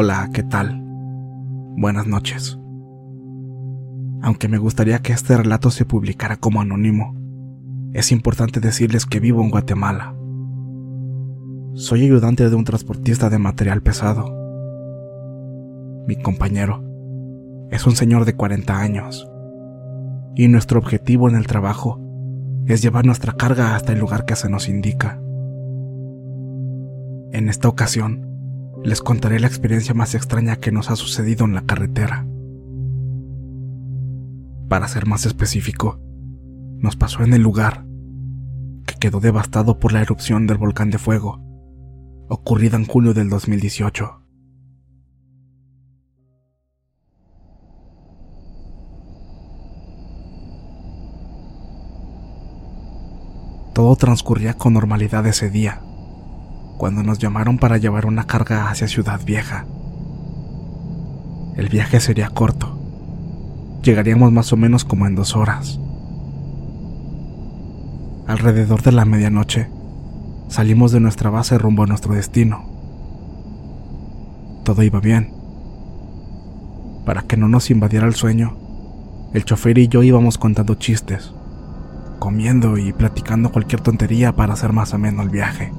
[0.00, 0.80] Hola, ¿qué tal?
[1.76, 2.56] Buenas noches.
[4.22, 7.16] Aunque me gustaría que este relato se publicara como anónimo,
[7.94, 10.14] es importante decirles que vivo en Guatemala.
[11.74, 14.32] Soy ayudante de un transportista de material pesado.
[16.06, 16.80] Mi compañero
[17.72, 19.28] es un señor de 40 años
[20.36, 22.00] y nuestro objetivo en el trabajo
[22.66, 25.20] es llevar nuestra carga hasta el lugar que se nos indica.
[27.32, 28.27] En esta ocasión,
[28.84, 32.26] les contaré la experiencia más extraña que nos ha sucedido en la carretera.
[34.68, 36.00] Para ser más específico,
[36.78, 37.84] nos pasó en el lugar
[38.86, 41.40] que quedó devastado por la erupción del volcán de fuego,
[42.28, 44.22] ocurrida en julio del 2018.
[53.74, 55.80] Todo transcurría con normalidad ese día,
[56.78, 59.66] cuando nos llamaron para llevar una carga hacia Ciudad Vieja.
[61.56, 62.78] El viaje sería corto.
[63.82, 65.80] Llegaríamos más o menos como en dos horas.
[68.28, 69.68] Alrededor de la medianoche,
[70.46, 72.64] salimos de nuestra base rumbo a nuestro destino.
[74.62, 75.32] Todo iba bien.
[77.04, 78.56] Para que no nos invadiera el sueño,
[79.34, 81.34] el chofer y yo íbamos contando chistes,
[82.20, 85.72] comiendo y platicando cualquier tontería para hacer más ameno el viaje.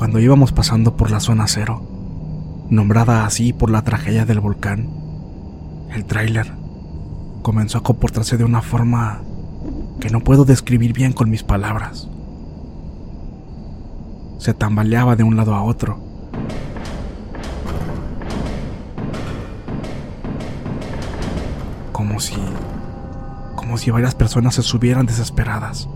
[0.00, 1.82] Cuando íbamos pasando por la zona cero,
[2.70, 4.88] nombrada así por la tragedia del volcán,
[5.94, 6.54] el tráiler
[7.42, 9.20] comenzó a comportarse de una forma
[10.00, 12.08] que no puedo describir bien con mis palabras.
[14.38, 15.98] Se tambaleaba de un lado a otro.
[21.92, 22.36] Como si
[23.54, 25.90] como si varias personas se subieran desesperadas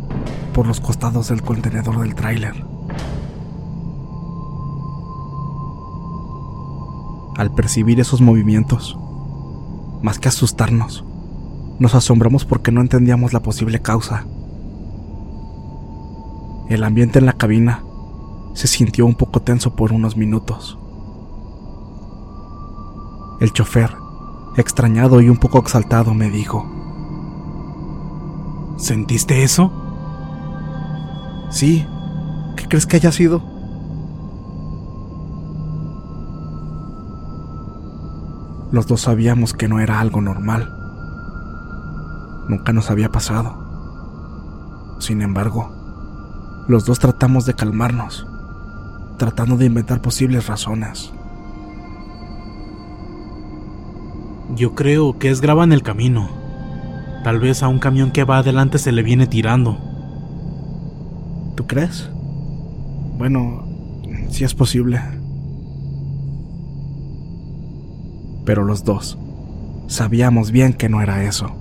[0.53, 2.74] por los costados del contenedor del tráiler.
[7.37, 8.97] Al percibir esos movimientos,
[10.03, 11.05] más que asustarnos,
[11.79, 14.25] nos asombramos porque no entendíamos la posible causa.
[16.69, 17.83] El ambiente en la cabina
[18.55, 20.79] se sintió un poco tenso por unos minutos.
[23.41, 23.91] El chofer,
[24.57, 26.65] extrañado y un poco exaltado, me dijo,
[28.77, 29.73] ¿Sentiste eso?
[31.51, 31.85] Sí,
[32.57, 33.54] ¿qué crees que haya sido?
[38.75, 40.75] Los dos sabíamos que no era algo normal.
[42.49, 44.97] Nunca nos había pasado.
[44.99, 45.71] Sin embargo,
[46.67, 48.27] los dos tratamos de calmarnos,
[49.17, 51.13] tratando de inventar posibles razones.
[54.57, 56.29] Yo creo que es grava en el camino.
[57.23, 59.79] Tal vez a un camión que va adelante se le viene tirando.
[61.55, 62.11] ¿Tú crees?
[63.19, 63.69] Bueno,
[64.31, 65.01] sí es posible.
[68.45, 69.19] Pero los dos
[69.87, 71.55] sabíamos bien que no era eso.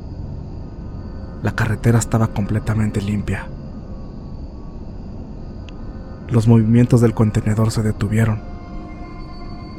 [1.41, 3.47] La carretera estaba completamente limpia.
[6.30, 8.41] Los movimientos del contenedor se detuvieron,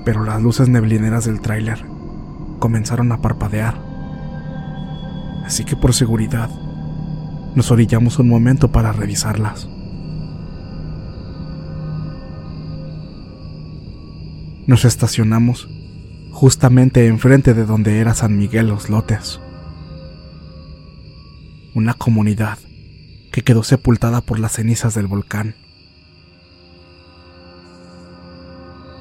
[0.05, 1.85] pero las luces neblineras del tráiler
[2.59, 3.75] comenzaron a parpadear.
[5.45, 6.51] Así que por seguridad,
[7.55, 9.69] nos orillamos un momento para revisarlas.
[14.67, 15.69] Nos estacionamos
[16.35, 19.41] justamente enfrente de donde era San Miguel Los Lotes.
[21.77, 22.59] Una comunidad
[23.31, 25.55] que quedó sepultada por las cenizas del volcán.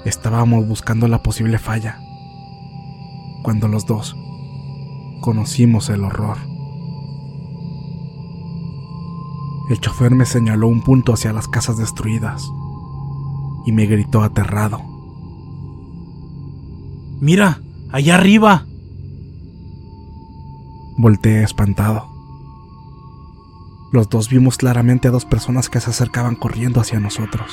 [0.06, 2.00] Estábamos buscando la posible falla
[3.42, 4.16] cuando los dos
[5.22, 6.38] conocimos el horror.
[9.72, 12.48] El chofer me señaló un punto hacia las casas destruidas
[13.66, 14.93] y me gritó aterrado.
[17.24, 18.66] Mira, allá arriba.
[20.98, 22.12] Volteé espantado.
[23.94, 27.50] Los dos vimos claramente a dos personas que se acercaban corriendo hacia nosotros.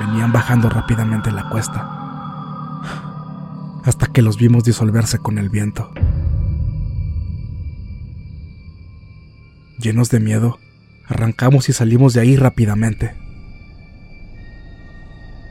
[0.00, 1.96] Venían bajando rápidamente la cuesta
[3.84, 5.92] hasta que los vimos disolverse con el viento.
[9.78, 10.58] Llenos de miedo,
[11.06, 13.29] arrancamos y salimos de ahí rápidamente.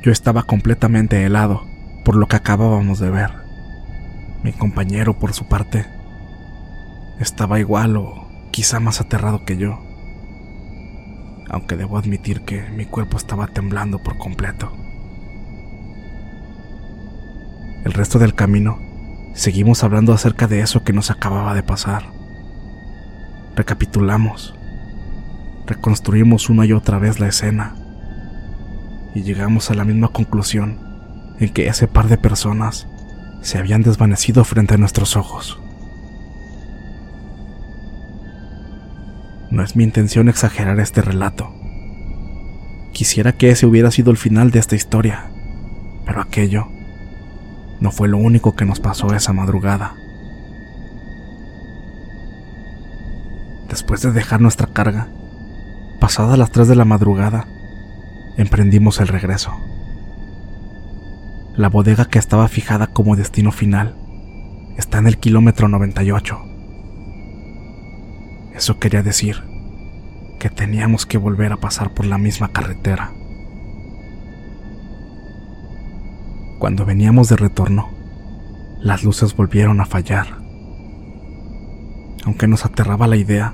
[0.01, 1.68] Yo estaba completamente helado
[2.06, 3.31] por lo que acabábamos de ver.
[4.44, 5.86] Mi compañero, por su parte,
[7.19, 9.78] estaba igual o quizá más aterrado que yo,
[11.50, 14.72] aunque debo admitir que mi cuerpo estaba temblando por completo.
[17.84, 18.80] El resto del camino,
[19.34, 22.04] seguimos hablando acerca de eso que nos acababa de pasar.
[23.57, 24.56] Recapitulamos,
[25.66, 27.79] reconstruimos una y otra vez la escena
[29.16, 30.78] y llegamos a la misma conclusión
[31.40, 32.88] en que ese par de personas
[33.42, 35.60] se habían desvanecido frente a nuestros ojos.
[39.50, 41.52] No es mi intención exagerar este relato.
[42.94, 45.32] Quisiera que ese hubiera sido el final de esta historia,
[46.06, 46.68] pero aquello
[47.80, 49.96] no fue lo único que nos pasó esa madrugada.
[53.70, 55.08] Después de dejar nuestra carga,
[56.00, 57.48] pasadas las 3 de la madrugada,
[58.39, 59.51] emprendimos el regreso.
[61.57, 63.97] La bodega que estaba fijada como destino final
[64.77, 66.39] está en el kilómetro 98.
[68.56, 69.44] Eso quería decir
[70.39, 73.12] que teníamos que volver a pasar por la misma carretera.
[76.59, 77.89] Cuando veníamos de retorno,
[78.80, 80.27] las luces volvieron a fallar.
[82.24, 83.53] Aunque nos aterraba la idea,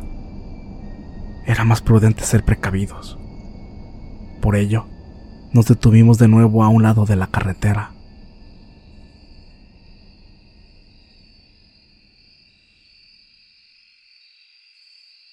[1.48, 3.18] era más prudente ser precavidos.
[4.46, 4.88] Por ello,
[5.54, 7.96] nos detuvimos de nuevo a un lado de la carretera.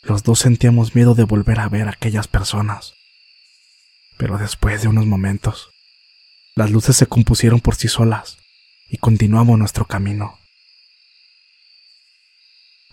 [0.01, 2.95] Los dos sentíamos miedo de volver a ver a aquellas personas.
[4.17, 5.69] Pero después de unos momentos,
[6.55, 8.39] las luces se compusieron por sí solas
[8.89, 10.39] y continuamos nuestro camino.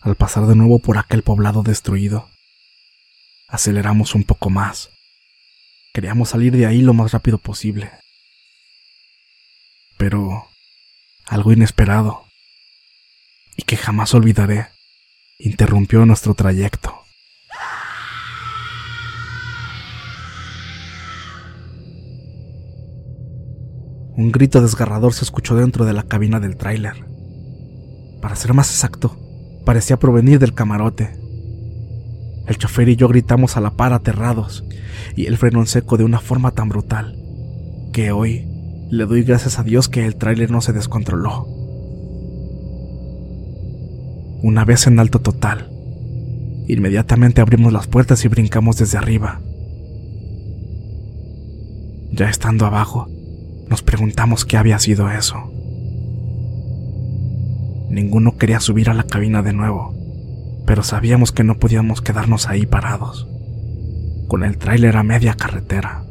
[0.02, 2.30] Al pasar de nuevo por aquel poblado destruido,
[3.48, 4.90] aceleramos un poco más.
[5.94, 7.92] Queríamos salir de ahí lo más rápido posible.
[9.98, 10.48] Pero
[11.26, 12.26] algo inesperado
[13.56, 14.68] y que jamás olvidaré
[15.38, 16.96] interrumpió nuestro trayecto.
[24.16, 27.06] Un grito desgarrador se escuchó dentro de la cabina del tráiler.
[28.22, 29.18] Para ser más exacto,
[29.66, 31.29] parecía provenir del camarote.
[32.50, 34.66] El chofer y yo gritamos a la par aterrados,
[35.16, 37.16] y él frenó en seco de una forma tan brutal
[37.94, 38.48] que hoy
[38.90, 41.46] le doy gracias a Dios que el tráiler no se descontroló.
[44.42, 45.70] Una vez en alto total,
[46.68, 49.42] inmediatamente abrimos las puertas y brincamos desde arriba.
[52.12, 53.08] Ya estando abajo,
[53.70, 55.52] nos preguntamos qué había sido eso.
[57.92, 59.99] Ninguno quería subir a la cabina de nuevo,
[60.66, 63.28] pero sabíamos que no podíamos quedarnos ahí parados,
[64.28, 66.04] con el tráiler a media carretera.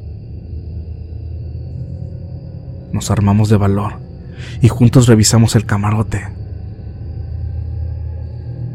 [2.92, 4.00] Nos armamos de valor
[4.60, 6.28] y juntos revisamos el camarote.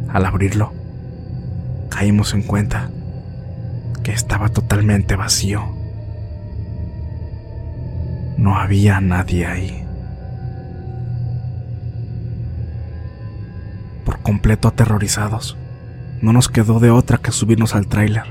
[0.10, 0.72] Al abrirlo,
[1.90, 2.92] caímos en cuenta
[4.04, 5.64] que estaba totalmente vacío.
[8.38, 9.86] No había nadie ahí.
[14.06, 15.58] Por completo aterrorizados,
[16.24, 18.24] no nos quedó de otra que subirnos al tráiler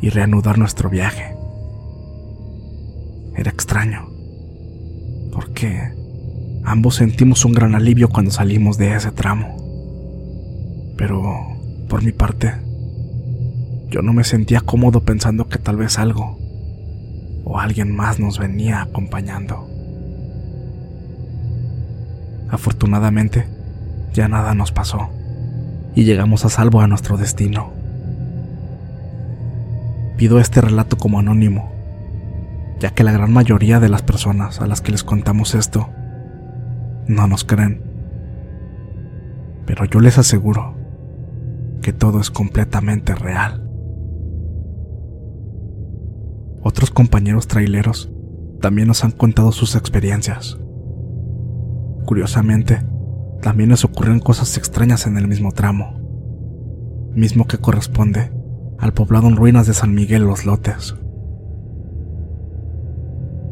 [0.00, 1.36] y reanudar nuestro viaje.
[3.36, 4.08] Era extraño,
[5.32, 6.00] porque
[6.64, 9.56] Ambos sentimos un gran alivio cuando salimos de ese tramo.
[10.96, 11.22] Pero,
[11.88, 12.52] por mi parte,
[13.88, 16.38] yo no me sentía cómodo pensando que tal vez algo
[17.44, 19.68] o alguien más nos venía acompañando.
[22.50, 23.46] Afortunadamente,
[24.12, 25.08] ya nada nos pasó
[25.94, 27.72] y llegamos a salvo a nuestro destino.
[30.16, 31.72] Pido este relato como anónimo,
[32.78, 35.88] ya que la gran mayoría de las personas a las que les contamos esto
[37.06, 37.82] no nos creen.
[39.66, 40.74] Pero yo les aseguro
[41.82, 43.66] que todo es completamente real.
[46.62, 48.10] Otros compañeros traileros
[48.60, 50.58] también nos han contado sus experiencias.
[52.04, 52.82] Curiosamente,
[53.40, 55.98] también les ocurren cosas extrañas en el mismo tramo,
[57.14, 58.32] mismo que corresponde
[58.78, 60.94] al poblado en ruinas de San Miguel Los Lotes.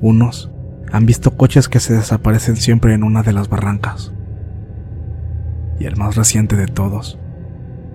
[0.01, 0.51] Unos
[0.93, 4.13] han visto coches que se desaparecen siempre en una de las barrancas.
[5.79, 7.19] Y el más reciente de todos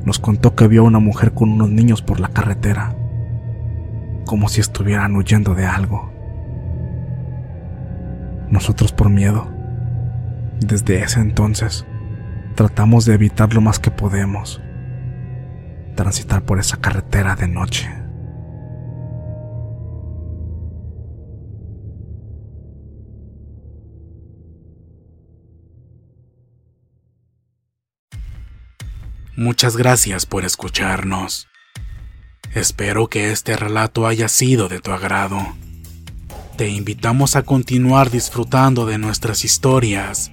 [0.06, 2.96] nos contó que vio a una mujer con unos niños por la carretera
[4.26, 6.12] como si estuvieran huyendo de algo.
[8.50, 9.48] Nosotros por miedo,
[10.66, 11.86] desde ese entonces,
[12.56, 14.62] tratamos de evitar lo más que podemos,
[15.96, 17.90] transitar por esa carretera de noche.
[29.36, 31.48] Muchas gracias por escucharnos.
[32.54, 35.56] Espero que este relato haya sido de tu agrado.
[36.56, 40.33] Te invitamos a continuar disfrutando de nuestras historias